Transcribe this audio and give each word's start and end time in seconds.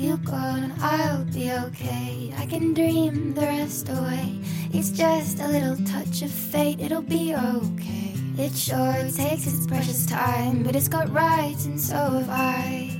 you 0.00 0.16
gone, 0.18 0.72
I'll 0.80 1.24
be 1.26 1.52
okay. 1.52 2.32
I 2.38 2.46
can 2.46 2.72
dream 2.72 3.34
the 3.34 3.42
rest 3.42 3.90
away. 3.90 4.40
It's 4.72 4.90
just 4.90 5.40
a 5.40 5.48
little 5.48 5.76
touch 5.84 6.22
of 6.22 6.30
fate, 6.30 6.80
it'll 6.80 7.02
be 7.02 7.34
okay. 7.34 8.14
It 8.38 8.56
sure 8.56 8.94
takes 9.14 9.46
its 9.46 9.66
precious 9.66 10.06
time, 10.06 10.62
but 10.62 10.74
it's 10.74 10.88
got 10.88 11.12
rights, 11.12 11.66
and 11.66 11.78
so 11.78 11.96
have 11.96 12.30
I. 12.30 12.90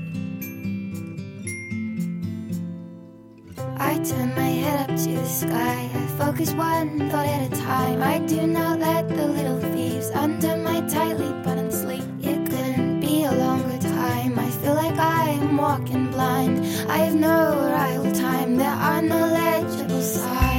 I 3.78 3.98
turn 4.04 4.34
my 4.36 4.50
head 4.62 4.90
up 4.90 4.96
to 4.98 5.10
the 5.10 5.24
sky. 5.24 5.90
I 5.94 6.06
focus 6.18 6.52
one 6.52 7.08
thought 7.08 7.26
at 7.26 7.50
a 7.50 7.56
time. 7.62 8.02
I 8.02 8.18
do 8.18 8.46
not 8.46 8.78
let 8.78 9.08
the 9.08 9.26
little 9.26 9.58
thieves 9.72 10.10
under 10.10 10.54
my 10.58 10.82
tightly 10.82 11.32
buttoned 11.42 11.72
sleeve. 11.72 12.06
It 12.22 12.50
couldn't 12.50 13.00
be 13.00 13.24
a 13.24 13.32
longer 13.32 13.78
time. 13.78 14.38
I 14.38 14.50
feel 14.50 14.74
like 14.74 14.98
I'm 14.98 15.56
walking 15.56 15.99
I 16.22 16.98
have 16.98 17.14
no 17.14 17.66
arrival 17.66 18.12
time. 18.12 18.56
There 18.56 18.68
are 18.68 19.00
no 19.00 19.26
legible 19.26 20.02
signs. 20.02 20.49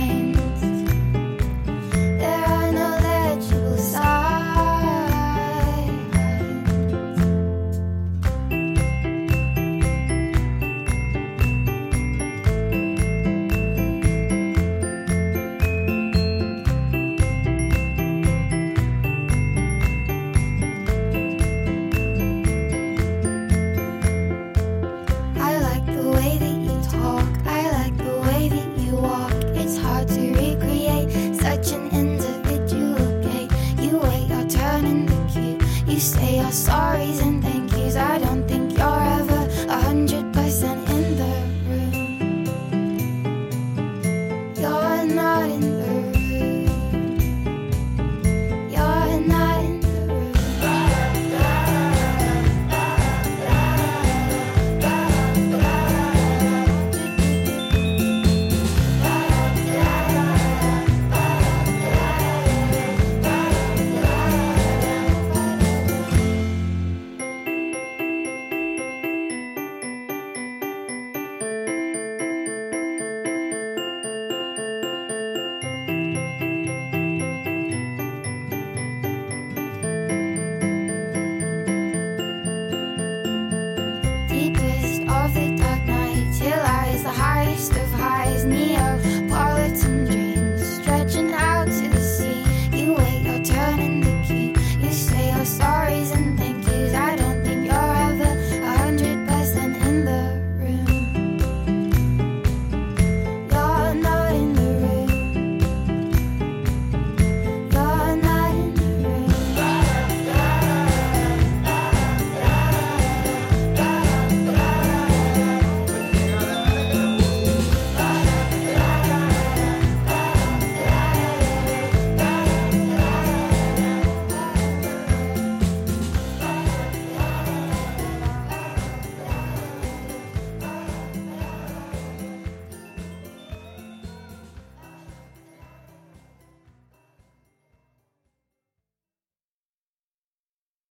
Say 36.01 36.37
your 36.37 36.51
sorries 36.51 37.21
and 37.21 37.50